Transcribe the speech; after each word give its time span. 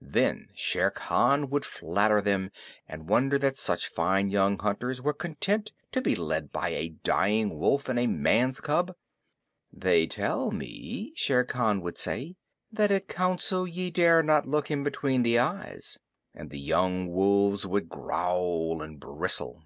Then 0.00 0.48
Shere 0.54 0.90
Khan 0.90 1.50
would 1.50 1.66
flatter 1.66 2.22
them 2.22 2.50
and 2.88 3.10
wonder 3.10 3.36
that 3.38 3.58
such 3.58 3.88
fine 3.90 4.30
young 4.30 4.58
hunters 4.58 5.02
were 5.02 5.12
content 5.12 5.72
to 5.90 6.00
be 6.00 6.16
led 6.16 6.50
by 6.50 6.70
a 6.70 6.96
dying 7.04 7.58
wolf 7.58 7.90
and 7.90 7.98
a 7.98 8.06
man's 8.06 8.62
cub. 8.62 8.96
"They 9.70 10.06
tell 10.06 10.50
me," 10.50 11.12
Shere 11.14 11.44
Khan 11.44 11.82
would 11.82 11.98
say, 11.98 12.36
"that 12.72 12.90
at 12.90 13.06
Council 13.06 13.66
ye 13.68 13.90
dare 13.90 14.22
not 14.22 14.48
look 14.48 14.70
him 14.70 14.82
between 14.82 15.24
the 15.24 15.38
eyes." 15.38 15.98
And 16.34 16.48
the 16.48 16.58
young 16.58 17.10
wolves 17.10 17.66
would 17.66 17.90
growl 17.90 18.80
and 18.80 18.98
bristle. 18.98 19.60